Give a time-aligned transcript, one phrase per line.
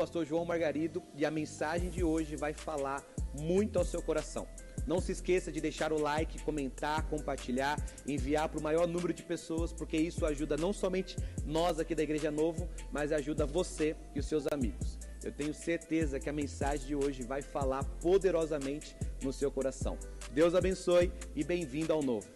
[0.00, 3.04] Pastor João Margarido e a mensagem de hoje vai falar
[3.38, 4.48] muito ao seu coração.
[4.86, 7.76] Não se esqueça de deixar o like, comentar, compartilhar,
[8.08, 12.02] enviar para o maior número de pessoas, porque isso ajuda não somente nós aqui da
[12.02, 14.98] Igreja Novo, mas ajuda você e os seus amigos.
[15.22, 19.98] Eu tenho certeza que a mensagem de hoje vai falar poderosamente no seu coração.
[20.32, 22.26] Deus abençoe e bem-vindo ao novo.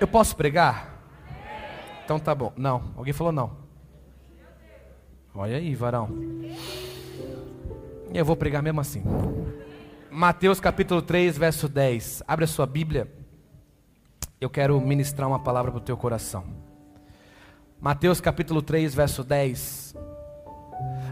[0.00, 1.00] Eu posso pregar?
[2.04, 2.52] Então tá bom.
[2.56, 2.92] Não.
[2.96, 3.62] Alguém falou não.
[5.36, 6.08] Olha aí, varão.
[8.14, 9.02] E eu vou pregar mesmo assim.
[10.08, 12.22] Mateus capítulo 3, verso 10.
[12.28, 13.12] Abre a sua Bíblia.
[14.40, 16.44] Eu quero ministrar uma palavra para o teu coração.
[17.80, 19.96] Mateus capítulo 3, verso 10.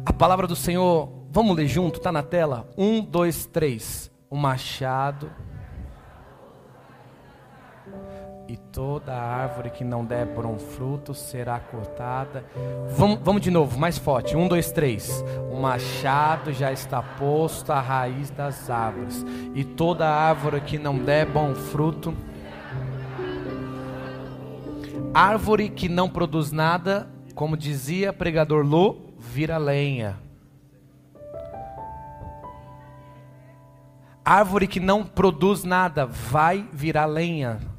[0.07, 2.71] A palavra do Senhor, vamos ler junto, está na tela?
[2.79, 4.09] Um, dois, três.
[4.31, 5.29] O machado
[8.53, 12.45] e toda árvore que não der bom fruto será cortada.
[12.95, 14.37] Vamos, vamos de novo, mais forte.
[14.37, 15.25] Um, dois, três.
[15.51, 21.25] O machado já está posto à raiz das árvores, e toda árvore que não der
[21.25, 22.15] bom fruto.
[25.15, 30.19] Árvore que não produz nada, como dizia pregador Lu, vira lenha.
[34.23, 37.72] Árvore que não produz nada vai virar lenha.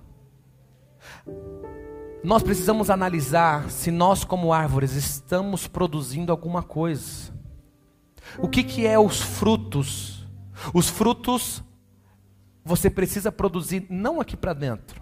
[2.23, 7.33] Nós precisamos analisar se nós, como árvores, estamos produzindo alguma coisa.
[8.39, 10.25] O que, que é os frutos?
[10.73, 11.61] Os frutos
[12.63, 15.01] você precisa produzir não aqui para dentro,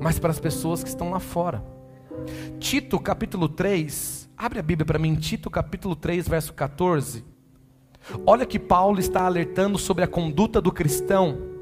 [0.00, 1.62] mas para as pessoas que estão lá fora.
[2.58, 7.22] Tito capítulo 3, abre a Bíblia para mim, Tito capítulo 3, verso 14.
[8.24, 11.55] Olha que Paulo está alertando sobre a conduta do cristão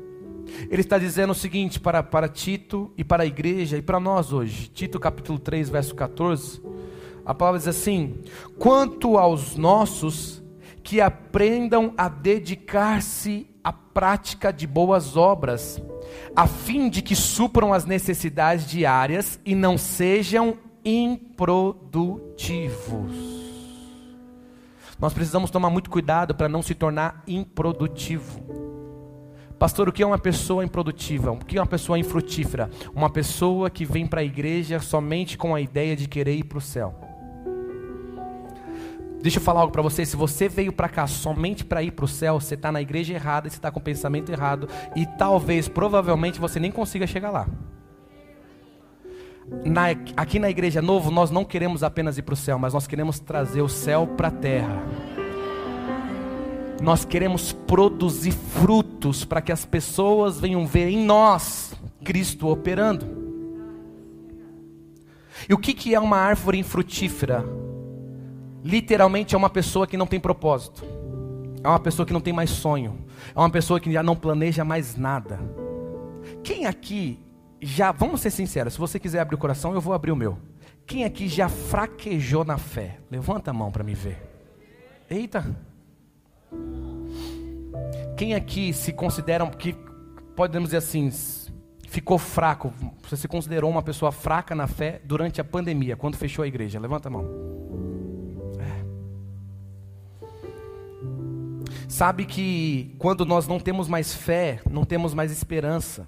[0.70, 4.32] ele está dizendo o seguinte para, para Tito e para a igreja e para nós
[4.32, 4.68] hoje.
[4.68, 6.62] Tito capítulo 3, verso 14.
[7.24, 8.18] A palavra diz assim:
[8.58, 10.42] Quanto aos nossos,
[10.82, 15.82] que aprendam a dedicar-se à prática de boas obras,
[16.36, 23.34] a fim de que supram as necessidades diárias e não sejam improdutivos.
[24.98, 28.73] Nós precisamos tomar muito cuidado para não se tornar improdutivo.
[29.64, 31.32] Pastor, o que é uma pessoa improdutiva?
[31.32, 32.68] O que é uma pessoa infrutífera?
[32.94, 36.58] Uma pessoa que vem para a igreja somente com a ideia de querer ir para
[36.58, 36.94] o céu.
[39.22, 40.04] Deixa eu falar algo para você.
[40.04, 43.14] Se você veio para cá somente para ir para o céu, você está na igreja
[43.14, 47.48] errada, você está com o pensamento errado e talvez, provavelmente, você nem consiga chegar lá.
[49.64, 52.86] Na, aqui na igreja novo, nós não queremos apenas ir para o céu, mas nós
[52.86, 54.82] queremos trazer o céu para a terra.
[56.84, 61.72] Nós queremos produzir frutos para que as pessoas venham ver em nós
[62.04, 63.06] Cristo operando.
[65.48, 67.42] E o que, que é uma árvore infrutífera?
[68.62, 70.84] Literalmente é uma pessoa que não tem propósito,
[71.62, 72.98] é uma pessoa que não tem mais sonho,
[73.34, 75.40] é uma pessoa que já não planeja mais nada.
[76.42, 77.18] Quem aqui
[77.62, 80.36] já, vamos ser sinceros, se você quiser abrir o coração, eu vou abrir o meu.
[80.86, 82.98] Quem aqui já fraquejou na fé?
[83.10, 84.22] Levanta a mão para me ver.
[85.08, 85.73] Eita.
[88.16, 89.74] Quem aqui se considera que
[90.36, 91.10] podemos dizer assim,
[91.88, 92.72] ficou fraco?
[93.08, 96.78] Você se considerou uma pessoa fraca na fé durante a pandemia, quando fechou a igreja?
[96.78, 97.28] Levanta a mão.
[98.60, 98.84] É.
[101.88, 106.06] Sabe que quando nós não temos mais fé, não temos mais esperança.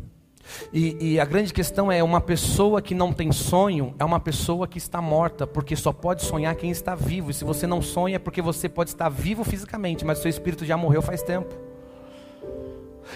[0.73, 4.69] E, e, a grande questão é: uma pessoa que não tem sonho é uma pessoa
[4.69, 7.33] que está morta, porque só pode sonhar quem está vivo.
[7.33, 10.65] E se você não sonha, é porque você pode estar vivo fisicamente, mas seu espírito
[10.65, 11.66] já morreu faz tempo.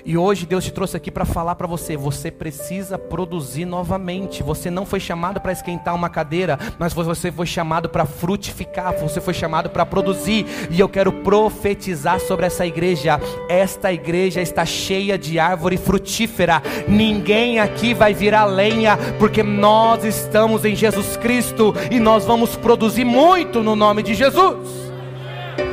[0.04, 4.42] E hoje Deus te trouxe aqui para falar para você: você precisa produzir novamente.
[4.42, 9.20] Você não foi chamado para esquentar uma cadeira, mas você foi chamado para frutificar, você
[9.20, 10.46] foi chamado para produzir.
[10.70, 13.20] E eu quero profetizar sobre essa igreja.
[13.48, 16.62] Esta igreja está cheia de árvore frutífera.
[16.88, 23.04] Ninguém aqui vai virar lenha, porque nós estamos em Jesus Cristo e nós vamos produzir
[23.04, 24.90] muito no nome de Jesus.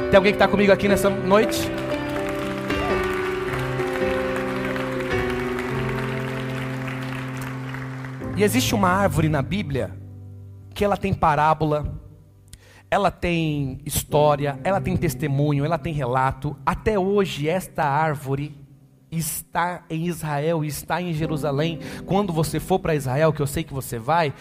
[0.10, 1.70] Tem alguém que está comigo aqui nessa noite?
[8.38, 9.98] E existe uma árvore na Bíblia
[10.72, 12.00] que ela tem parábola,
[12.92, 16.56] ela tem história, ela tem testemunho, ela tem relato.
[16.64, 18.56] Até hoje esta árvore
[19.12, 21.80] está em Israel, está em Jerusalém.
[22.06, 24.32] Quando você for para Israel, que eu sei que você vai,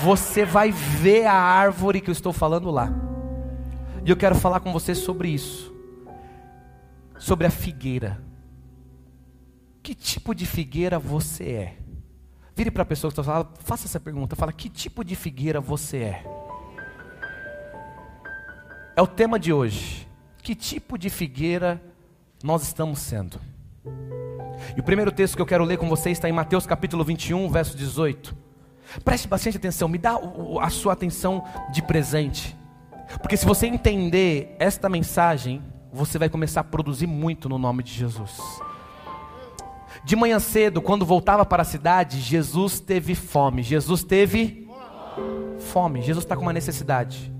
[0.00, 2.90] você vai ver a árvore que eu estou falando lá.
[4.02, 5.70] E eu quero falar com você sobre isso.
[7.18, 8.18] Sobre a figueira.
[9.82, 11.81] Que tipo de figueira você é?
[12.54, 15.60] Vire para a pessoa que está falando, faça essa pergunta, fala, que tipo de figueira
[15.60, 16.24] você é?
[18.94, 20.06] É o tema de hoje.
[20.42, 21.82] Que tipo de figueira
[22.42, 23.40] nós estamos sendo?
[24.76, 27.48] E o primeiro texto que eu quero ler com vocês está em Mateus capítulo 21,
[27.48, 28.36] verso 18.
[29.04, 30.18] Preste bastante atenção, me dá
[30.60, 32.56] a sua atenção de presente.
[33.20, 35.62] Porque se você entender esta mensagem,
[35.92, 38.38] você vai começar a produzir muito no nome de Jesus.
[40.04, 43.62] De manhã cedo, quando voltava para a cidade, Jesus teve fome.
[43.62, 44.68] Jesus teve
[45.58, 46.02] fome.
[46.02, 47.32] Jesus está com uma necessidade.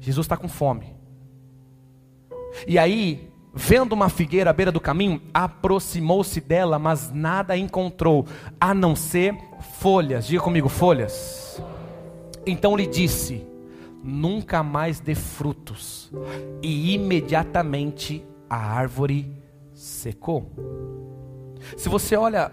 [0.00, 0.94] Jesus está com fome.
[2.66, 8.26] E aí, vendo uma figueira à beira do caminho, aproximou-se dela, mas nada encontrou,
[8.60, 9.36] a não ser
[9.78, 10.26] folhas.
[10.26, 11.62] Diga comigo, folhas.
[12.44, 13.46] Então lhe disse:
[14.02, 16.12] Nunca mais dê frutos.
[16.60, 19.30] E imediatamente a árvore
[19.72, 20.50] secou.
[21.76, 22.52] Se você olha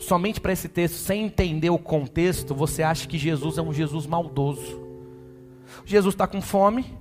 [0.00, 4.06] somente para esse texto sem entender o contexto, você acha que Jesus é um Jesus
[4.06, 4.80] maldoso.
[5.84, 6.96] Jesus está com fome,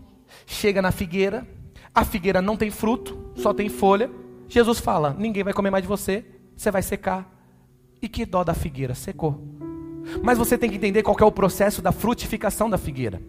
[0.46, 1.48] chega na figueira,
[1.94, 4.10] a figueira não tem fruto, só tem folha.
[4.48, 7.30] Jesus fala: ninguém vai comer mais de você, você vai secar.
[8.02, 9.40] E que dó da figueira, secou.
[10.24, 13.22] Mas você tem que entender qual é o processo da frutificação da figueira.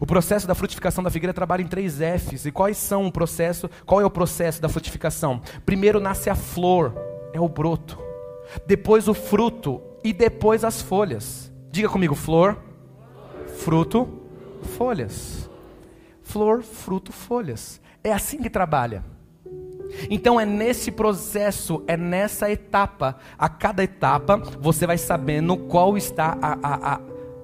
[0.00, 2.46] O processo da frutificação da figueira trabalha em três Fs.
[2.46, 3.68] E quais são o processo?
[3.84, 5.42] Qual é o processo da frutificação?
[5.66, 6.94] Primeiro nasce a flor,
[7.34, 7.98] é o broto.
[8.64, 11.52] Depois o fruto e depois as folhas.
[11.70, 12.56] Diga comigo, flor,
[13.58, 14.08] fruto,
[14.78, 15.50] folhas.
[16.22, 17.80] Flor, fruto, folhas.
[18.02, 19.04] É assim que trabalha.
[20.08, 26.38] Então é nesse processo, é nessa etapa, a cada etapa você vai sabendo qual está
[26.40, 27.00] a, a, a,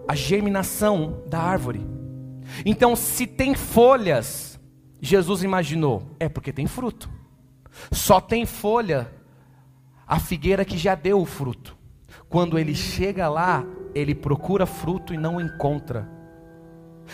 [0.08, 1.84] a germinação da árvore.
[2.64, 4.58] Então, se tem folhas,
[5.00, 7.08] Jesus imaginou, é porque tem fruto.
[7.92, 9.10] Só tem folha
[10.10, 11.76] a figueira que já deu o fruto.
[12.28, 13.64] Quando ele chega lá,
[13.94, 16.10] ele procura fruto e não encontra.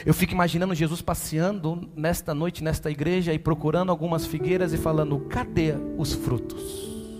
[0.04, 5.20] Eu fico imaginando Jesus passeando nesta noite, nesta igreja e procurando algumas figueiras e falando:
[5.28, 7.12] cadê os frutos?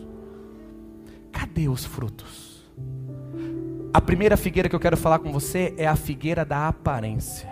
[1.31, 2.65] Cadê os frutos?
[3.93, 7.51] A primeira figueira que eu quero falar com você é a figueira da aparência.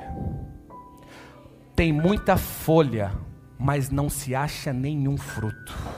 [1.77, 3.13] Tem muita folha,
[3.59, 5.94] mas não se acha nenhum fruto.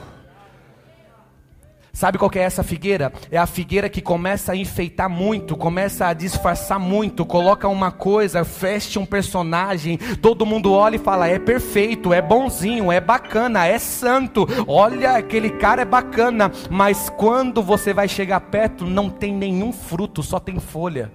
[1.97, 3.11] Sabe qual é essa figueira?
[3.31, 8.43] É a figueira que começa a enfeitar muito, começa a disfarçar muito, coloca uma coisa,
[8.43, 13.79] veste um personagem, todo mundo olha e fala: é perfeito, é bonzinho, é bacana, é
[13.79, 14.47] santo.
[14.69, 20.23] Olha, aquele cara é bacana, mas quando você vai chegar perto, não tem nenhum fruto,
[20.23, 21.11] só tem folha.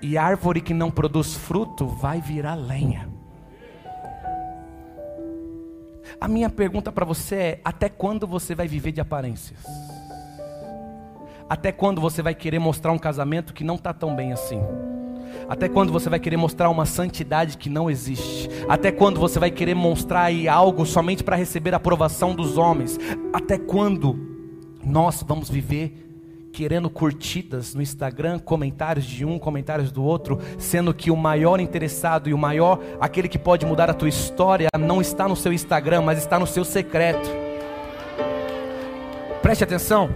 [0.00, 3.17] E árvore que não produz fruto vai virar lenha.
[6.20, 9.58] A minha pergunta para você é: até quando você vai viver de aparências?
[11.48, 14.60] Até quando você vai querer mostrar um casamento que não está tão bem assim?
[15.48, 18.50] Até quando você vai querer mostrar uma santidade que não existe?
[18.68, 22.98] Até quando você vai querer mostrar algo somente para receber a aprovação dos homens?
[23.32, 24.18] Até quando
[24.84, 26.07] nós vamos viver
[26.58, 32.28] querendo curtidas no Instagram, comentários de um, comentários do outro, sendo que o maior interessado
[32.28, 36.00] e o maior, aquele que pode mudar a tua história, não está no seu Instagram,
[36.00, 37.30] mas está no seu secreto.
[39.40, 40.10] Preste atenção.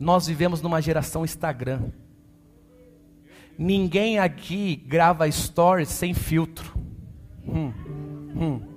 [0.00, 1.82] Nós vivemos numa geração Instagram.
[3.56, 6.74] Ninguém aqui grava stories sem filtro.
[7.46, 7.72] Hum,
[8.34, 8.73] hum.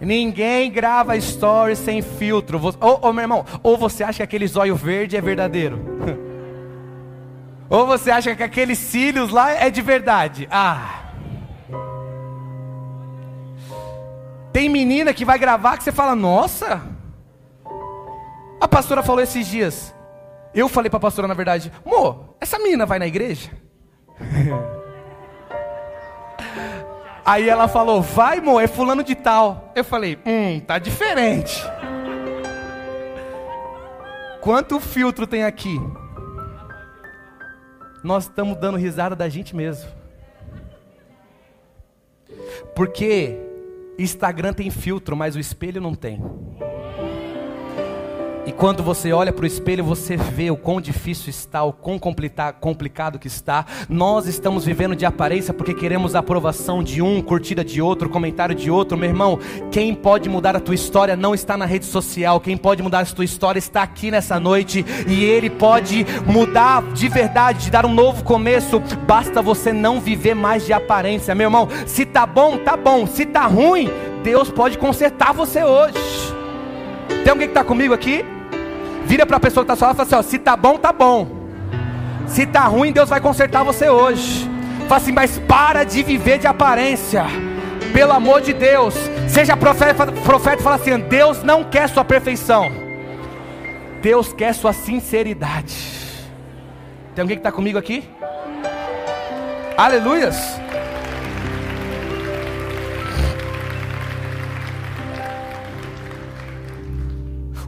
[0.00, 2.60] Ninguém grava stories sem filtro.
[2.80, 5.80] Ô, ô, meu irmão, ou você acha que aquele zóio verde é verdadeiro?
[7.68, 10.46] ou você acha que aqueles cílios lá é de verdade?
[10.50, 11.04] Ah.
[14.52, 16.80] Tem menina que vai gravar que você fala, nossa.
[18.60, 19.94] A pastora falou esses dias.
[20.54, 23.50] Eu falei para a pastora na verdade, amor, essa menina vai na igreja?
[27.28, 29.70] Aí ela falou, vai, mo, é fulano de tal.
[29.76, 31.62] Eu falei, hum, tá diferente.
[34.40, 35.78] Quanto filtro tem aqui?
[38.02, 39.90] Nós estamos dando risada da gente mesmo.
[42.74, 43.38] Porque
[43.98, 46.22] Instagram tem filtro, mas o espelho não tem.
[48.46, 51.98] E quando você olha para o espelho, você vê o quão difícil está, o quão
[51.98, 53.66] complicado que está.
[53.88, 58.54] Nós estamos vivendo de aparência porque queremos a aprovação de um, curtida de outro, comentário
[58.54, 58.96] de outro.
[58.96, 59.38] Meu irmão,
[59.70, 62.40] quem pode mudar a tua história não está na rede social.
[62.40, 64.84] Quem pode mudar a tua história está aqui nessa noite.
[65.06, 68.80] E Ele pode mudar de verdade, de dar um novo começo.
[69.06, 71.34] Basta você não viver mais de aparência.
[71.34, 73.06] Meu irmão, se tá bom, tá bom.
[73.06, 73.90] Se tá ruim,
[74.22, 76.37] Deus pode consertar você hoje.
[77.08, 78.24] Tem alguém que está comigo aqui?
[79.04, 80.92] Vira para a pessoa que está só e fala assim: ó, se tá bom, tá
[80.92, 81.28] bom.
[82.26, 84.48] Se tá ruim, Deus vai consertar você hoje.
[84.88, 87.24] Fala assim, mas para de viver de aparência.
[87.92, 88.94] pelo amor de Deus,
[89.28, 92.70] seja profeta, profeta e fala assim: Deus não quer sua perfeição,
[94.00, 95.74] Deus quer sua sinceridade.
[97.14, 98.08] Tem alguém que está comigo aqui?
[99.76, 100.60] Aleluias.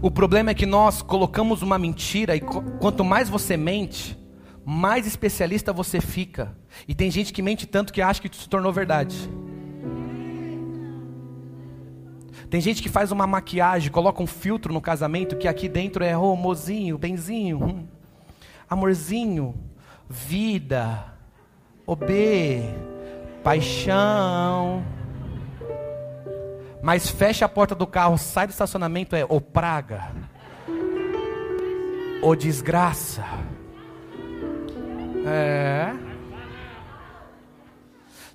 [0.02, 4.18] O problema é que nós colocamos uma mentira e quanto mais você mente,
[4.64, 6.56] mais especialista você fica.
[6.88, 9.30] E tem gente que mente tanto que acha que se tornou verdade.
[12.48, 16.16] Tem gente que faz uma maquiagem, coloca um filtro no casamento que aqui dentro é
[16.16, 17.86] oh, mozinho, benzinho, hum,
[18.68, 19.54] amorzinho,
[20.08, 21.12] vida,
[21.86, 22.62] obê,
[23.44, 24.82] paixão.
[26.82, 30.10] Mas fecha a porta do carro, sai do estacionamento, é ou praga,
[32.22, 33.24] ou desgraça.
[35.26, 35.94] É.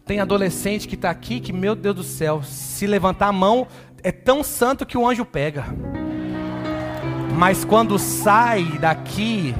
[0.05, 3.67] Tem adolescente que está aqui que, meu Deus do céu, se levantar a mão,
[4.03, 5.65] é tão santo que o anjo pega.
[7.35, 9.55] Mas quando sai daqui,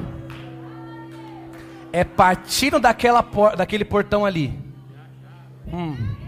[1.91, 3.25] é partindo daquela
[3.57, 4.53] daquele portão ali.
[5.73, 6.24] Hum.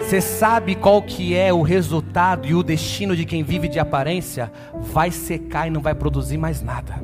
[0.00, 4.50] Você sabe qual que é o resultado e o destino de quem vive de aparência?
[4.74, 7.02] Vai secar e não vai produzir mais nada.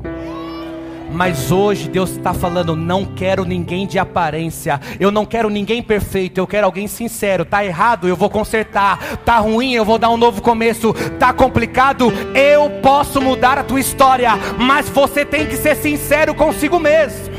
[1.11, 6.39] Mas hoje Deus está falando: não quero ninguém de aparência, eu não quero ninguém perfeito,
[6.39, 7.45] eu quero alguém sincero.
[7.45, 9.17] Tá errado, eu vou consertar.
[9.17, 10.93] Tá ruim, eu vou dar um novo começo.
[11.19, 16.79] Tá complicado, eu posso mudar a tua história, mas você tem que ser sincero consigo
[16.79, 17.35] mesmo.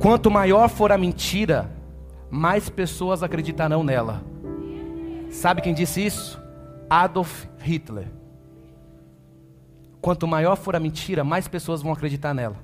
[0.00, 1.70] Quanto maior for a mentira,
[2.32, 4.24] mais pessoas acreditarão nela.
[5.30, 6.40] Sabe quem disse isso?
[6.88, 8.08] Adolf Hitler.
[10.00, 12.56] Quanto maior for a mentira, mais pessoas vão acreditar nela.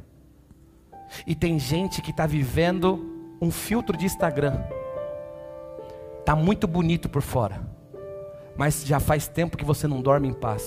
[1.26, 4.58] E tem gente que está vivendo um filtro de Instagram.
[6.25, 7.60] Tá muito bonito por fora,
[8.56, 10.66] mas já faz tempo que você não dorme em paz.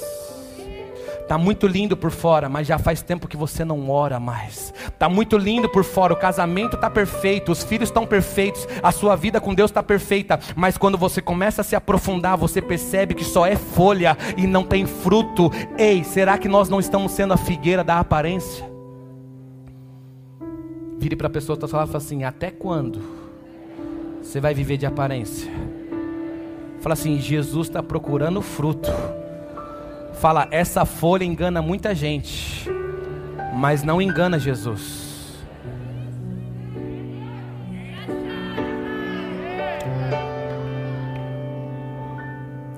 [1.32, 4.74] Tá muito lindo por fora, mas já faz tempo que você não ora mais.
[5.00, 9.16] Tá muito lindo por fora, o casamento tá perfeito, os filhos estão perfeitos, a sua
[9.16, 13.24] vida com Deus está perfeita, mas quando você começa a se aprofundar, você percebe que
[13.24, 15.50] só é folha e não tem fruto.
[15.78, 18.70] Ei, será que nós não estamos sendo a figueira da aparência?
[21.00, 23.02] Vire para a pessoa que está falando e fala assim: até quando
[24.22, 25.50] você vai viver de aparência?
[26.82, 28.92] Fala assim: Jesus está procurando fruto.
[30.22, 32.70] Fala, essa folha engana muita gente,
[33.56, 35.44] mas não engana Jesus.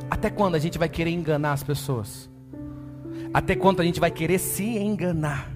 [0.10, 2.30] Até quando a gente vai querer enganar as pessoas?
[3.34, 5.52] Até quando a gente vai querer se enganar?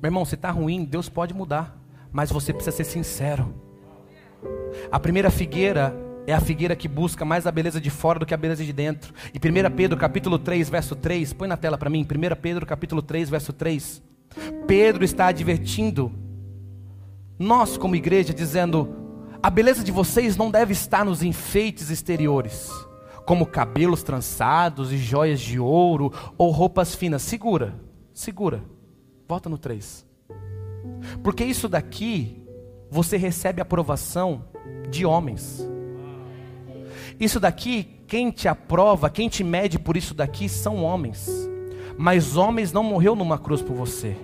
[0.00, 1.78] Meu irmão, se está ruim, Deus pode mudar,
[2.10, 3.54] mas você precisa ser sincero.
[4.90, 5.94] A primeira figueira
[6.26, 8.72] é a figueira que busca mais a beleza de fora do que a beleza de
[8.72, 9.12] dentro.
[9.32, 13.02] E 1 Pedro capítulo 3, verso 3, põe na tela para mim, 1 Pedro capítulo
[13.02, 14.02] 3, verso 3.
[14.66, 16.12] Pedro está advertindo
[17.38, 18.94] nós como igreja dizendo:
[19.42, 22.70] a beleza de vocês não deve estar nos enfeites exteriores,
[23.24, 27.22] como cabelos trançados e joias de ouro ou roupas finas.
[27.22, 27.74] Segura,
[28.12, 28.62] segura.
[29.26, 30.06] Volta no 3.
[31.22, 32.44] Porque isso daqui
[32.90, 34.44] você recebe aprovação
[34.90, 35.69] de homens.
[37.20, 41.28] Isso daqui, quem te aprova, quem te mede por isso daqui são homens.
[41.98, 44.16] Mas homens não morreu numa cruz por você.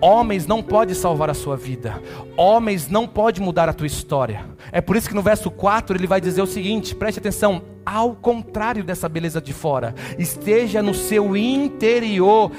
[0.00, 2.02] Homens não pode salvar a sua vida.
[2.36, 4.44] Homens não pode mudar a tua história.
[4.72, 8.14] É por isso que no verso 4 ele vai dizer o seguinte: preste atenção, ao
[8.14, 12.50] contrário dessa beleza de fora, esteja no seu interior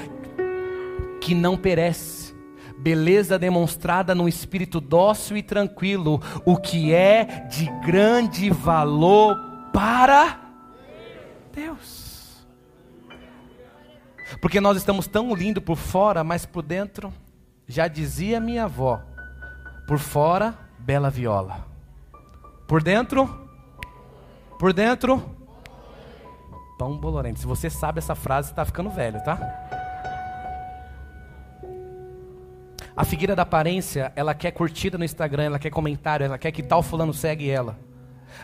[1.20, 2.34] que não perece.
[2.78, 10.40] Beleza demonstrada num espírito dócil e tranquilo, o que é de grande valor para
[11.52, 12.44] Deus.
[14.40, 17.12] Porque nós estamos tão lindos por fora, mas por dentro,
[17.66, 19.02] já dizia minha avó,
[19.86, 21.66] por fora, bela viola.
[22.66, 23.48] Por dentro,
[24.58, 25.22] por dentro,
[26.78, 27.40] pão bolorento.
[27.40, 29.38] Se você sabe essa frase, está ficando velho, tá?
[32.96, 36.62] A figueira da aparência, ela quer curtida no Instagram, ela quer comentário, ela quer que
[36.62, 37.78] tal fulano segue ela.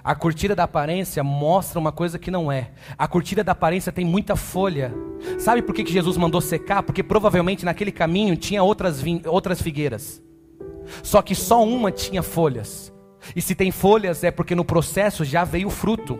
[0.02, 2.70] A curtida da aparência mostra uma coisa que não é.
[2.96, 4.92] A curtida da aparência tem muita folha.
[5.38, 6.82] Sabe por que, que Jesus mandou secar?
[6.82, 10.22] Porque provavelmente naquele caminho tinha outras, outras figueiras.
[11.02, 12.92] Só que só uma tinha folhas.
[13.34, 16.18] E se tem folhas é porque no processo já veio fruto.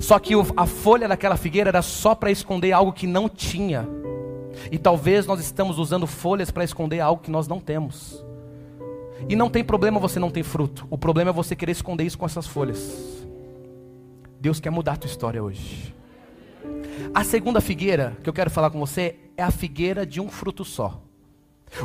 [0.00, 3.88] Só que a folha daquela figueira era só para esconder algo que não tinha.
[4.70, 8.25] E talvez nós estamos usando folhas para esconder algo que nós não temos.
[9.28, 10.86] E não tem problema você não ter fruto.
[10.90, 13.26] O problema é você querer esconder isso com essas folhas.
[14.40, 15.94] Deus quer mudar a tua história hoje.
[17.14, 20.64] A segunda figueira que eu quero falar com você é a figueira de um fruto
[20.64, 21.02] só.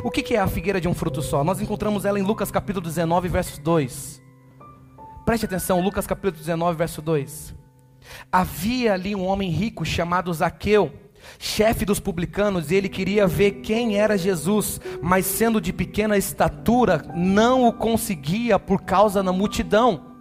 [0.02, 1.42] O que é a figueira de um fruto só?
[1.42, 4.22] Nós encontramos ela em Lucas capítulo 19, verso 2.
[5.24, 7.54] Preste atenção, Lucas capítulo 19, verso 2.
[8.30, 10.92] Havia ali um homem rico chamado Zaqueu,
[11.38, 17.02] chefe dos publicanos, e ele queria ver quem era Jesus, mas sendo de pequena estatura,
[17.14, 20.12] não o conseguia por causa da multidão.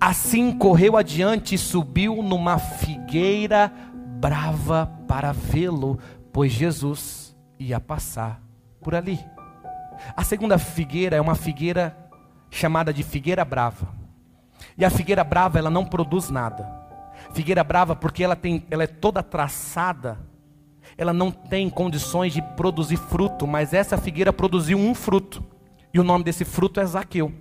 [0.00, 3.72] Assim correu adiante e subiu numa figueira
[4.20, 5.98] brava para vê-lo,
[6.32, 8.42] pois Jesus ia passar
[8.80, 9.18] por ali.
[10.16, 11.96] A segunda figueira é uma figueira
[12.50, 13.88] chamada de figueira brava.
[14.76, 16.83] E a figueira brava, ela não produz nada.
[17.34, 20.18] Figueira brava porque ela tem, ela é toda traçada.
[20.96, 25.42] Ela não tem condições de produzir fruto, mas essa figueira produziu um fruto.
[25.92, 27.32] E o nome desse fruto é Zaqueu.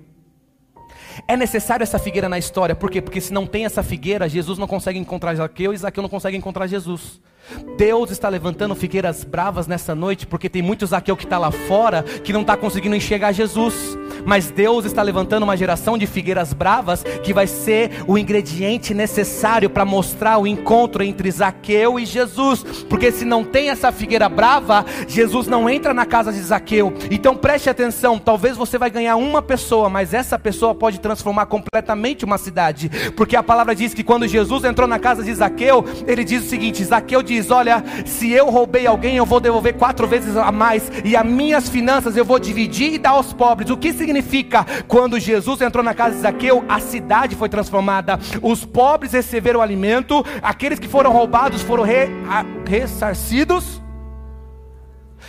[1.28, 3.02] É necessário essa figueira na história, por quê?
[3.02, 6.36] Porque se não tem essa figueira, Jesus não consegue encontrar Zaqueu e Zaqueu não consegue
[6.36, 7.22] encontrar Jesus.
[7.78, 12.04] Deus está levantando figueiras bravas nessa noite, porque tem muitos Zaqueu que está lá fora
[12.04, 13.98] que não está conseguindo enxergar Jesus.
[14.26, 19.70] Mas Deus está levantando uma geração de figueiras bravas que vai ser o ingrediente necessário
[19.70, 22.64] para mostrar o encontro entre Zaqueu e Jesus.
[22.88, 26.94] Porque se não tem essa figueira brava, Jesus não entra na casa de Zaqueu.
[27.10, 32.24] Então preste atenção: talvez você vai ganhar uma pessoa, mas essa pessoa pode transformar completamente
[32.24, 32.90] uma cidade.
[33.16, 36.50] Porque a palavra diz que quando Jesus entrou na casa de Zaqueu, ele diz o
[36.50, 40.92] seguinte: Zaqueu diz: Olha, se eu roubei alguém, eu vou devolver quatro vezes a mais,
[41.04, 43.70] e as minhas finanças eu vou dividir e dar aos pobres.
[43.70, 44.66] O que significa?
[44.88, 50.24] Quando Jesus entrou na casa de Zaqueu, a cidade foi transformada, os pobres receberam alimento,
[50.42, 53.82] aqueles que foram roubados foram re, a, ressarcidos,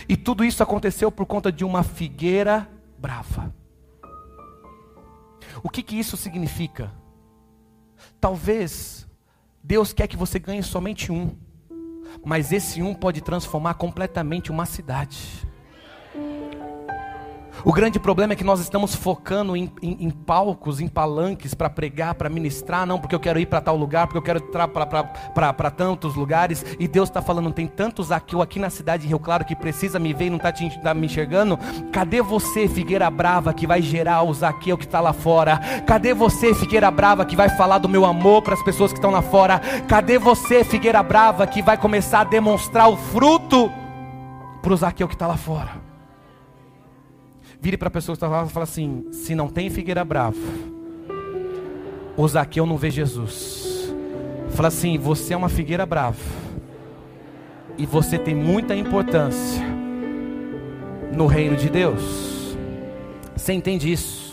[0.07, 3.53] e tudo isso aconteceu por conta de uma figueira brava.
[5.63, 6.91] O que, que isso significa?
[8.19, 9.07] Talvez
[9.63, 11.35] Deus quer que você ganhe somente um,
[12.23, 15.45] mas esse um pode transformar completamente uma cidade.
[17.65, 21.67] O grande problema é que nós estamos focando em, em, em palcos, em palanques para
[21.67, 24.67] pregar, para ministrar, não porque eu quero ir para tal lugar, porque eu quero entrar
[24.67, 26.63] para tantos lugares.
[26.79, 29.97] E Deus está falando, tem tantos aqui, aqui na cidade de Rio Claro que precisa
[29.97, 31.57] me ver e não está tá me enxergando.
[31.91, 35.57] Cadê você, Figueira Brava, que vai gerar o Zaqueu que está lá fora?
[35.87, 39.09] Cadê você, Figueira Brava, que vai falar do meu amor para as pessoas que estão
[39.09, 39.59] lá fora?
[39.87, 43.71] Cadê você, Figueira Brava, que vai começar a demonstrar o fruto
[44.61, 45.94] para o Zaqueu que está lá fora?
[47.65, 50.37] Vire para a pessoa que está lá e fala assim: se não tem figueira brava,
[52.15, 53.91] o Zaqueu não vê Jesus.
[54.51, 56.19] Fala assim: você é uma figueira brava.
[57.75, 59.63] E você tem muita importância
[61.11, 62.55] no reino de Deus.
[63.35, 64.24] Você entende isso?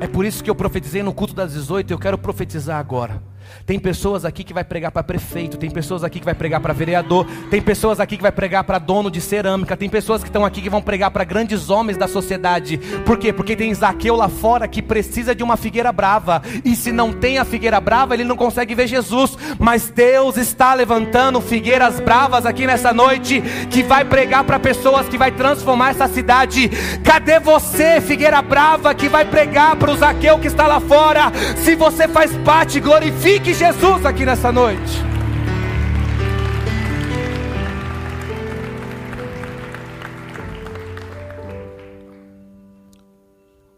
[0.00, 3.22] É por isso que eu profetizei no culto das 18, eu quero profetizar agora.
[3.66, 6.72] Tem pessoas aqui que vai pregar para prefeito, tem pessoas aqui que vai pregar para
[6.72, 10.44] vereador, tem pessoas aqui que vai pregar para dono de cerâmica, tem pessoas que estão
[10.44, 12.78] aqui que vão pregar para grandes homens da sociedade.
[13.04, 13.32] Por quê?
[13.32, 16.42] Porque tem Zaqueu lá fora que precisa de uma figueira brava.
[16.64, 19.36] E se não tem a figueira brava, ele não consegue ver Jesus.
[19.58, 25.18] Mas Deus está levantando figueiras bravas aqui nessa noite que vai pregar para pessoas que
[25.18, 26.70] vai transformar essa cidade.
[27.04, 31.32] Cadê você, figueira brava, que vai pregar para o Zaqueu que está lá fora?
[31.56, 34.98] Se você faz parte, glorifique Glorifique Jesus aqui nessa noite.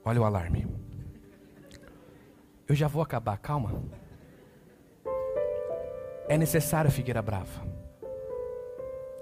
[0.05, 0.67] Olha o alarme.
[2.69, 3.83] Eu já vou acabar, calma.
[6.29, 7.63] É necessário a figueira brava.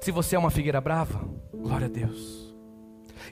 [0.00, 1.20] Se você é uma figueira brava,
[1.52, 2.54] glória a Deus.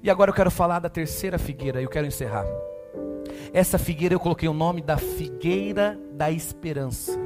[0.03, 2.45] E agora eu quero falar da terceira figueira e eu quero encerrar.
[3.53, 7.19] Essa figueira eu coloquei o nome da figueira da esperança.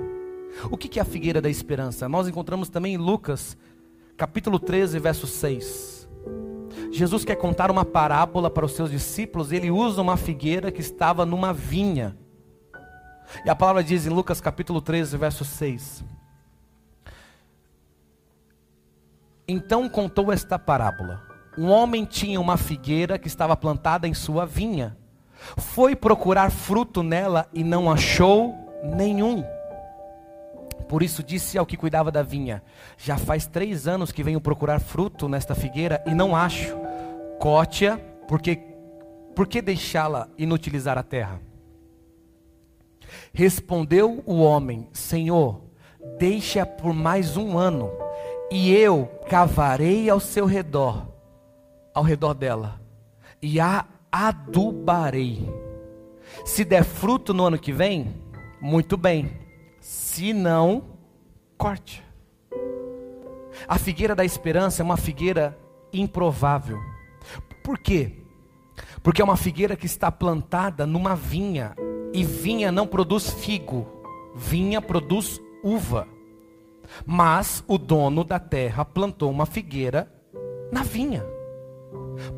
[0.71, 2.09] O que é a figueira da esperança?
[2.09, 3.57] Nós encontramos também em Lucas,
[4.17, 6.09] capítulo 13, verso 6.
[6.93, 11.25] Jesus quer contar uma parábola para os seus discípulos, ele usa uma figueira que estava
[11.25, 12.17] numa vinha.
[13.45, 16.05] E a palavra diz em Lucas capítulo 13, verso 6.
[19.49, 21.23] Então contou esta parábola.
[21.59, 24.97] Um homem tinha uma figueira que estava plantada em sua vinha
[25.57, 29.45] foi procurar fruto nela e não achou nenhum.
[30.89, 32.63] Por isso disse ao que cuidava da vinha:
[32.99, 36.77] Já faz três anos que venho procurar fruto nesta figueira e não acho.
[37.39, 38.61] Cote-a, porque
[39.35, 41.41] por que deixá-la inutilizar a terra?
[43.33, 45.63] Respondeu o homem: Senhor,
[46.19, 47.91] deixa por mais um ano,
[48.51, 51.07] e eu cavarei ao seu redor,
[51.95, 52.81] ao redor dela,
[53.41, 55.49] e a adubarei.
[56.45, 58.15] Se der fruto no ano que vem,
[58.61, 59.33] muito bem.
[59.81, 60.85] Se não,
[61.57, 62.05] corte.
[63.67, 65.59] A figueira da esperança é uma figueira
[65.93, 66.79] improvável.
[67.65, 68.13] Por quê?
[69.03, 71.75] Porque é uma figueira que está plantada numa vinha,
[72.13, 73.87] e vinha não produz figo,
[74.35, 76.07] vinha produz uva.
[77.07, 80.13] Mas o dono da terra plantou uma figueira
[80.71, 81.32] na vinha.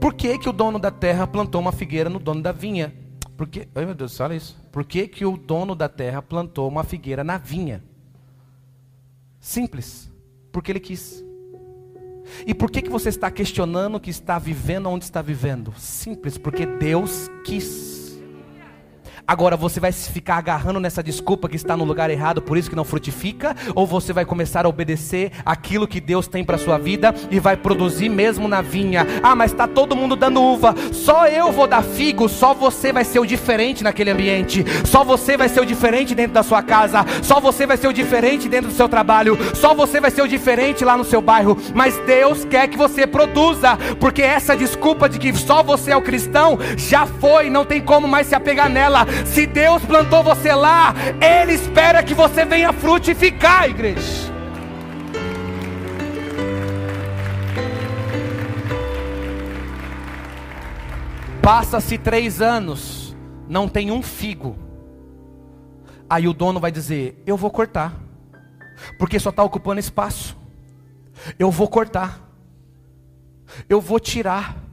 [0.00, 2.94] Por que, que o dono da terra plantou uma figueira no dono da vinha?
[3.36, 4.56] Porque, ai meu Deus, olha isso.
[4.70, 7.82] Por que, que o dono da terra plantou uma figueira na vinha?
[9.40, 10.10] Simples.
[10.52, 11.24] Porque ele quis.
[12.46, 15.74] E por que, que você está questionando que está vivendo onde está vivendo?
[15.76, 17.93] Simples, porque Deus quis.
[19.26, 22.76] Agora você vai ficar agarrando nessa desculpa que está no lugar errado, por isso que
[22.76, 27.14] não frutifica, ou você vai começar a obedecer aquilo que Deus tem para sua vida
[27.30, 29.06] e vai produzir mesmo na vinha.
[29.22, 33.02] Ah, mas está todo mundo dando uva, só eu vou dar figo, só você vai
[33.02, 37.04] ser o diferente naquele ambiente, só você vai ser o diferente dentro da sua casa,
[37.22, 40.28] só você vai ser o diferente dentro do seu trabalho, só você vai ser o
[40.28, 41.56] diferente lá no seu bairro.
[41.74, 46.02] Mas Deus quer que você produza, porque essa desculpa de que só você é o
[46.02, 49.06] cristão já foi, não tem como mais se apegar nela.
[49.24, 54.32] Se Deus plantou você lá, Ele espera que você venha frutificar, igreja.
[61.44, 63.14] Passa-se três anos,
[63.46, 64.56] não tem um figo.
[66.08, 67.94] Aí o dono vai dizer: Eu vou cortar,
[68.98, 70.34] porque só está ocupando espaço.
[71.38, 72.18] Eu vou cortar,
[73.68, 74.63] eu vou tirar.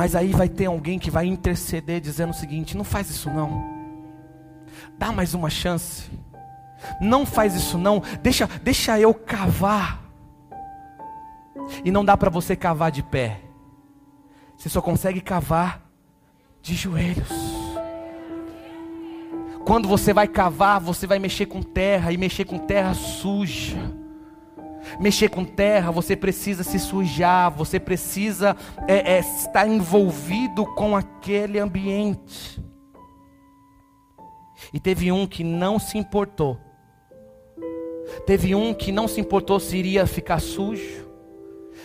[0.00, 3.62] Mas aí vai ter alguém que vai interceder dizendo o seguinte: não faz isso não.
[4.98, 6.10] Dá mais uma chance.
[7.02, 8.02] Não faz isso não.
[8.22, 10.02] Deixa, deixa eu cavar.
[11.84, 13.42] E não dá para você cavar de pé.
[14.56, 15.82] Você só consegue cavar
[16.62, 17.28] de joelhos.
[19.66, 23.99] Quando você vai cavar, você vai mexer com terra e mexer com terra suja
[24.98, 28.56] mexer com terra, você precisa se sujar, você precisa
[28.88, 32.62] é, é, estar envolvido com aquele ambiente.
[34.72, 36.58] E teve um que não se importou.
[38.26, 41.08] Teve um que não se importou se iria ficar sujo.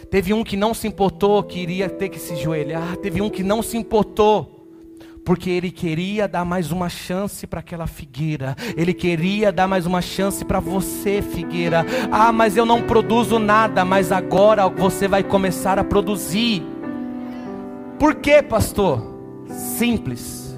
[0.10, 2.98] Teve um que não se importou que iria ter que se joelhar.
[2.98, 4.55] Teve um que não se importou
[5.26, 10.00] porque ele queria dar mais uma chance para aquela figueira, ele queria dar mais uma
[10.00, 11.84] chance para você, figueira.
[12.12, 16.64] Ah, mas eu não produzo nada, mas agora você vai começar a produzir.
[17.98, 19.16] Por quê, pastor?
[19.50, 20.56] Simples,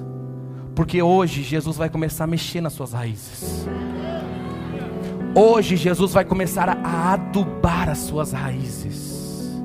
[0.74, 3.66] porque hoje Jesus vai começar a mexer nas suas raízes.
[5.34, 9.56] Hoje Jesus vai começar a adubar as suas raízes.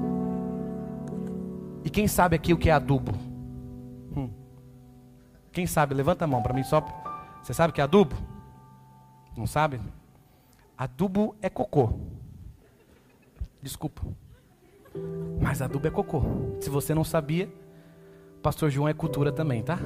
[1.83, 3.32] E quem sabe aqui o que é adubo?
[5.53, 5.93] Quem sabe?
[5.93, 6.83] Levanta a mão para mim só.
[7.41, 8.15] Você sabe o que é adubo?
[9.37, 9.79] Não sabe?
[10.75, 11.93] Adubo é cocô.
[13.61, 14.01] Desculpa.
[15.39, 16.23] Mas adubo é cocô.
[16.59, 17.53] Se você não sabia,
[18.41, 19.79] Pastor João é cultura também, tá?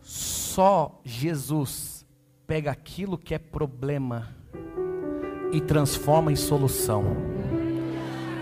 [0.00, 2.06] Só Jesus
[2.46, 4.28] pega aquilo que é problema
[5.52, 7.04] e transforma em solução.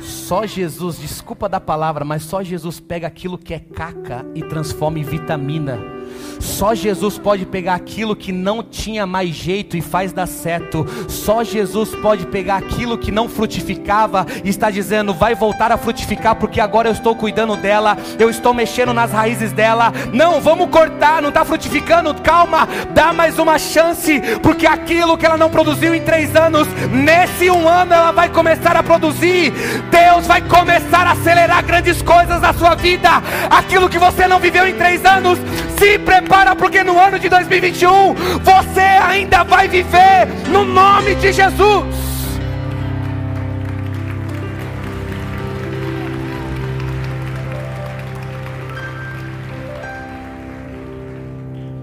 [0.07, 5.01] Só Jesus, desculpa da palavra, mas só Jesus pega aquilo que é caca e transforma
[5.01, 5.96] em vitamina.
[6.39, 10.87] Só Jesus pode pegar aquilo que não tinha mais jeito e faz dar certo.
[11.09, 16.37] Só Jesus pode pegar aquilo que não frutificava e está dizendo: vai voltar a frutificar,
[16.37, 19.93] porque agora eu estou cuidando dela, eu estou mexendo nas raízes dela.
[20.13, 25.37] Não, vamos cortar, não está frutificando, calma, dá mais uma chance, porque aquilo que ela
[25.37, 29.53] não produziu em três anos, nesse um ano ela vai começar a produzir.
[29.91, 33.11] Deus vai começar a acelerar grandes coisas na sua vida.
[33.51, 35.39] Aquilo que você não viveu em três anos,
[35.79, 42.07] se prepara, porque no ano de 2021 você ainda vai viver no nome de Jesus.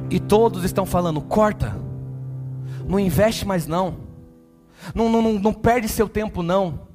[0.10, 1.75] E todos estão falando: corta,
[2.88, 3.97] não investe mais não,
[4.93, 6.88] não, não, não perde seu tempo não.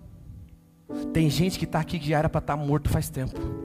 [1.12, 3.57] Tem gente que está aqui que já era para estar tá morto faz tempo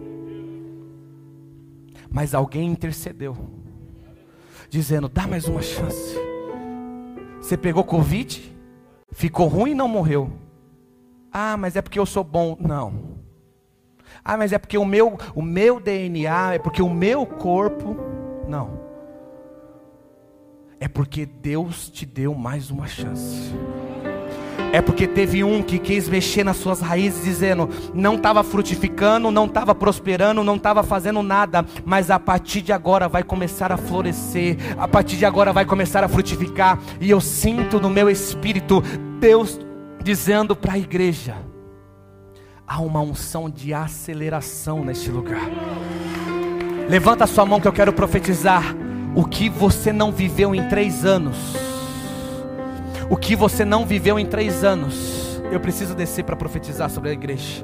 [2.13, 3.35] mas alguém intercedeu,
[4.69, 6.15] dizendo: dá mais uma chance.
[7.41, 8.55] Você pegou Covid,
[9.11, 10.31] ficou ruim e não morreu.
[11.31, 12.55] Ah, mas é porque eu sou bom.
[12.59, 13.17] Não.
[14.23, 17.97] Ah, mas é porque o meu, o meu DNA, é porque o meu corpo.
[18.47, 18.83] Não.
[20.79, 23.53] é porque Deus te deu mais uma chance.
[24.73, 29.45] É porque teve um que quis mexer nas suas raízes, dizendo: não estava frutificando, não
[29.45, 34.57] estava prosperando, não estava fazendo nada, mas a partir de agora vai começar a florescer,
[34.75, 36.79] a partir de agora vai começar a frutificar.
[36.99, 38.81] E eu sinto no meu espírito
[39.19, 39.59] Deus
[40.03, 41.35] dizendo para a igreja:
[42.65, 45.51] há uma unção de aceleração neste lugar.
[46.89, 48.75] Levanta a sua mão que eu quero profetizar.
[49.13, 51.72] O que você não viveu em três anos
[53.13, 55.39] o que você não viveu em três anos.
[55.51, 57.63] Eu preciso descer para profetizar sobre a igreja.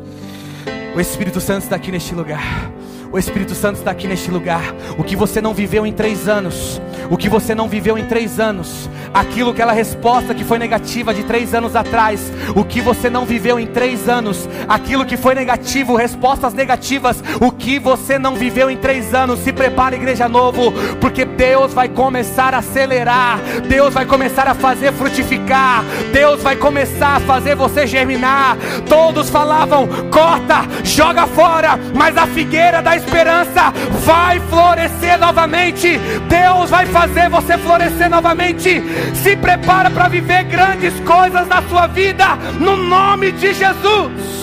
[0.95, 2.71] O Espírito Santo está aqui neste lugar.
[3.11, 4.61] O Espírito Santo está aqui neste lugar.
[4.97, 8.39] O que você não viveu em três anos, o que você não viveu em três
[8.39, 13.25] anos, aquilo, aquela resposta que foi negativa de três anos atrás, o que você não
[13.25, 18.69] viveu em três anos, aquilo que foi negativo, respostas negativas, o que você não viveu
[18.69, 24.05] em três anos, se prepara, igreja novo, porque Deus vai começar a acelerar, Deus vai
[24.05, 28.55] começar a fazer frutificar, Deus vai começar a fazer você germinar.
[28.87, 33.71] Todos falavam: corta, joga fora, mas a figueira da esperança
[34.05, 35.97] vai florescer novamente.
[36.27, 38.81] Deus vai fazer você florescer novamente.
[39.15, 44.39] Se prepara para viver grandes coisas na sua vida, no nome de Jesus.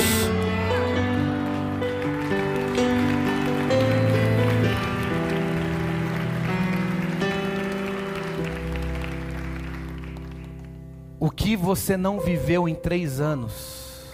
[11.18, 14.04] O que você não viveu em três anos,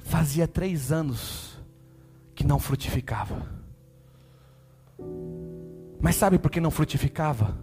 [0.00, 1.49] fazia três anos
[2.40, 3.46] que não frutificava.
[6.00, 7.54] Mas sabe por que não frutificava?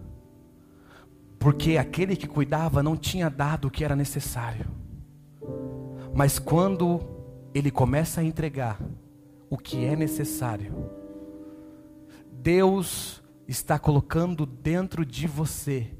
[1.36, 4.66] Porque aquele que cuidava não tinha dado o que era necessário.
[6.14, 7.00] Mas quando
[7.52, 8.80] ele começa a entregar
[9.50, 10.72] o que é necessário,
[12.30, 15.90] Deus está colocando dentro de você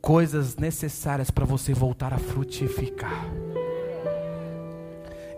[0.00, 3.24] coisas necessárias para você voltar a frutificar.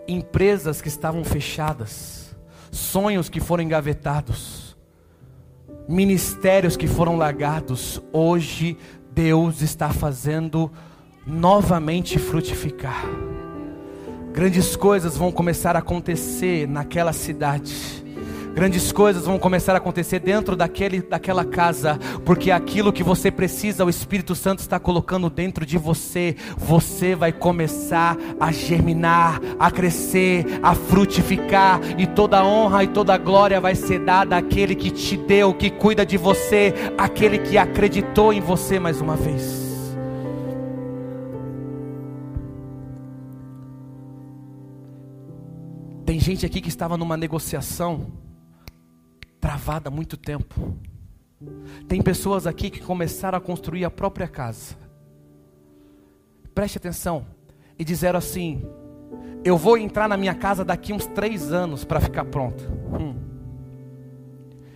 [0.07, 2.32] Empresas que estavam fechadas,
[2.73, 4.75] sonhos que foram engavetados,
[5.87, 8.77] ministérios que foram largados, hoje
[9.13, 10.71] Deus está fazendo
[11.25, 13.05] novamente frutificar.
[14.33, 18.02] Grandes coisas vão começar a acontecer naquela cidade
[18.53, 23.83] Grandes coisas vão começar a acontecer dentro daquele, daquela casa, porque aquilo que você precisa,
[23.83, 26.35] o Espírito Santo está colocando dentro de você.
[26.55, 33.59] Você vai começar a germinar, a crescer, a frutificar, e toda honra e toda glória
[33.59, 38.39] vai ser dada àquele que te deu, que cuida de você, aquele que acreditou em
[38.39, 39.63] você mais uma vez.
[46.05, 48.11] Tem gente aqui que estava numa negociação
[49.43, 50.73] travada há muito tempo.
[51.85, 54.77] Tem pessoas aqui que começaram a construir a própria casa.
[56.55, 57.25] Preste atenção.
[57.77, 58.65] E disseram assim:
[59.43, 62.63] Eu vou entrar na minha casa daqui uns três anos para ficar pronto.
[62.97, 63.15] Hum.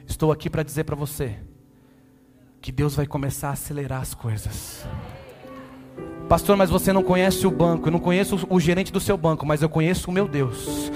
[0.05, 1.37] Estou aqui para dizer para você
[2.59, 4.85] que Deus vai começar a acelerar as coisas.
[6.27, 7.87] Pastor, mas você não conhece o banco.
[7.87, 10.91] Eu não conheço o gerente do seu banco, mas eu conheço o meu Deus.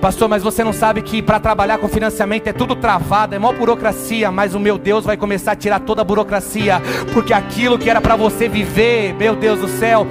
[0.00, 3.56] Pastor, mas você não sabe que para trabalhar com financiamento é tudo travado, é maior
[3.56, 7.88] burocracia, mas o meu Deus vai começar a tirar toda a burocracia, porque aquilo que
[7.88, 10.04] era para você viver, meu Deus do céu,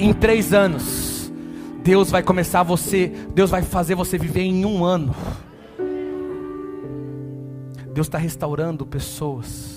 [0.00, 1.32] em, em três anos,
[1.84, 5.14] Deus vai começar você, Deus vai fazer você viver em um ano.
[7.92, 9.71] Deus está restaurando pessoas.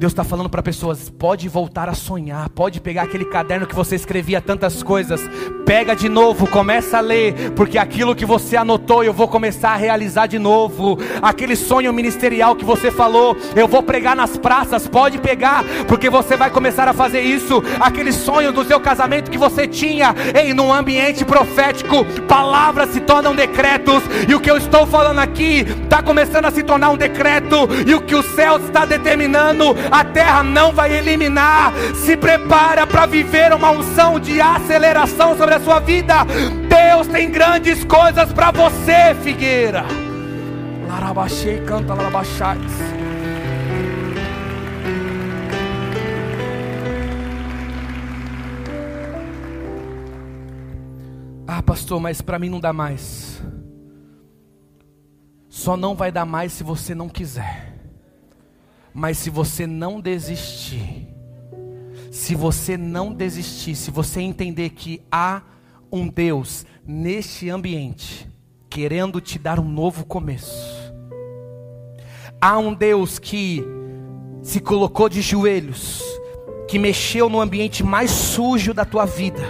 [0.00, 3.94] Deus está falando para pessoas: pode voltar a sonhar, pode pegar aquele caderno que você
[3.96, 5.20] escrevia tantas coisas,
[5.66, 9.76] pega de novo, começa a ler, porque aquilo que você anotou eu vou começar a
[9.76, 10.98] realizar de novo.
[11.20, 16.34] Aquele sonho ministerial que você falou, eu vou pregar nas praças, pode pegar, porque você
[16.34, 17.62] vai começar a fazer isso.
[17.78, 23.34] Aquele sonho do seu casamento que você tinha, em num ambiente profético, palavras se tornam
[23.34, 27.68] decretos, e o que eu estou falando aqui está começando a se tornar um decreto,
[27.86, 31.72] e o que o céu está determinando a terra não vai eliminar.
[31.94, 36.24] Se prepara para viver uma unção de aceleração sobre a sua vida.
[36.68, 39.84] Deus tem grandes coisas para você, figueira.
[40.88, 42.60] Larabachei, canta larabachais.
[51.46, 53.42] Ah, pastor, mas para mim não dá mais.
[55.48, 57.69] Só não vai dar mais se você não quiser.
[58.92, 61.08] Mas se você não desistir,
[62.10, 65.42] se você não desistir, se você entender que há
[65.92, 68.28] um Deus neste ambiente,
[68.68, 70.92] querendo te dar um novo começo,
[72.40, 73.64] há um Deus que
[74.42, 76.02] se colocou de joelhos,
[76.66, 79.42] que mexeu no ambiente mais sujo da tua vida,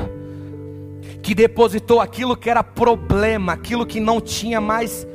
[1.23, 5.07] que depositou aquilo que era problema, aquilo que não tinha mais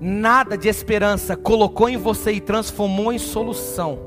[0.00, 3.98] nada de esperança, colocou em você e transformou em solução.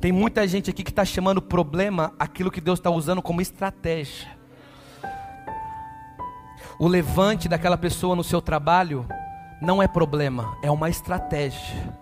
[0.00, 4.28] Tem muita gente aqui que está chamando problema aquilo que Deus está usando como estratégia.
[6.78, 9.04] O levante daquela pessoa no seu trabalho
[9.60, 11.98] não é problema, é uma estratégia.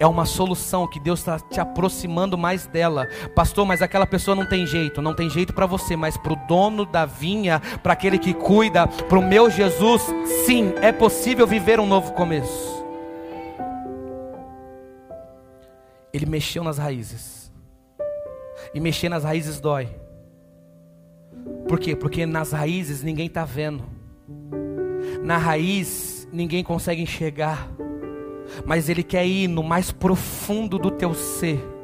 [0.00, 3.66] É uma solução que Deus está te aproximando mais dela, pastor.
[3.66, 6.86] Mas aquela pessoa não tem jeito, não tem jeito para você, mas para o dono
[6.86, 10.02] da vinha, para aquele que cuida, para o meu Jesus,
[10.46, 12.78] sim, é possível viver um novo começo.
[16.12, 17.52] Ele mexeu nas raízes,
[18.72, 19.88] e mexer nas raízes dói.
[21.68, 21.94] Por quê?
[21.94, 23.84] Porque nas raízes ninguém está vendo,
[25.22, 27.68] na raiz ninguém consegue enxergar
[28.64, 31.77] mas Ele quer ir no mais profundo do teu ser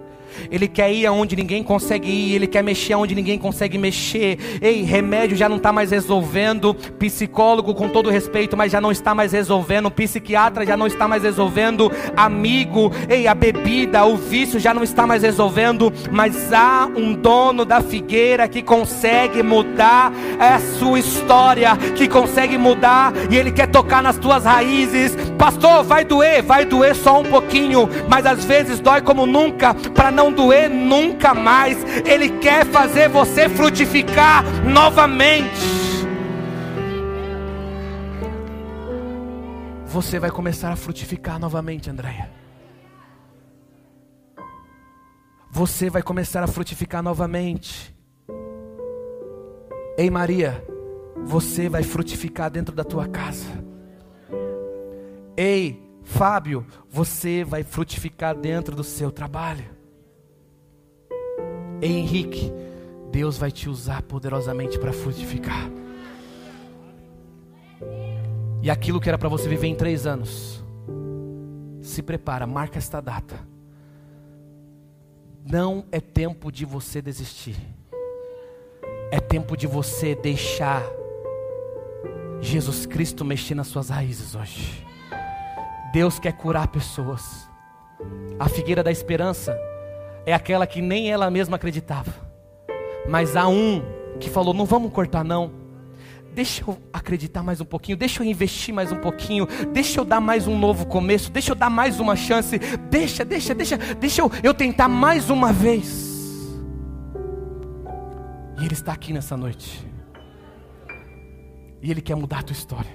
[0.50, 4.38] ele quer ir aonde ninguém consegue ir, Ele quer mexer aonde ninguém consegue mexer.
[4.60, 9.14] Ei, remédio já não está mais resolvendo, psicólogo, com todo respeito, mas já não está
[9.14, 14.72] mais resolvendo, psiquiatra já não está mais resolvendo, amigo, ei, a bebida, o vício já
[14.72, 20.98] não está mais resolvendo, mas há um dono da figueira que consegue mudar a sua
[20.98, 25.16] história, que consegue mudar, e Ele quer tocar nas tuas raízes.
[25.38, 30.10] Pastor, vai doer, vai doer só um pouquinho, mas às vezes dói como nunca, para
[30.10, 31.76] não não doer nunca mais.
[32.06, 35.74] Ele quer fazer você frutificar novamente.
[39.86, 42.30] Você vai começar a frutificar novamente, Andréia.
[45.50, 47.94] Você vai começar a frutificar novamente.
[49.96, 50.64] Ei, Maria,
[51.22, 53.64] você vai frutificar dentro da tua casa.
[55.36, 59.73] Ei, Fábio, você vai frutificar dentro do seu trabalho.
[61.86, 62.52] Henrique,
[63.10, 65.70] Deus vai te usar poderosamente para frutificar.
[68.62, 70.64] E aquilo que era para você viver em três anos,
[71.82, 73.38] se prepara, marca esta data.
[75.44, 77.56] Não é tempo de você desistir,
[79.10, 80.82] é tempo de você deixar
[82.40, 84.84] Jesus Cristo mexer nas suas raízes hoje.
[85.92, 87.48] Deus quer curar pessoas.
[88.38, 89.56] A figueira da esperança
[90.26, 92.12] é aquela que nem ela mesma acreditava.
[93.08, 93.82] Mas há um
[94.18, 95.64] que falou: não vamos cortar, não.
[96.34, 100.20] Deixa eu acreditar mais um pouquinho, deixa eu investir mais um pouquinho, deixa eu dar
[100.20, 102.58] mais um novo começo, deixa eu dar mais uma chance,
[102.90, 106.12] deixa, deixa, deixa, deixa eu, eu tentar mais uma vez.
[108.58, 109.86] E Ele está aqui nessa noite,
[111.80, 112.90] e Ele quer mudar a tua história.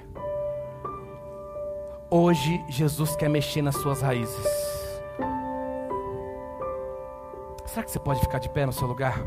[2.12, 4.69] Hoje, Jesus quer mexer nas suas raízes.
[7.70, 9.24] Será que você pode ficar de pé no seu lugar?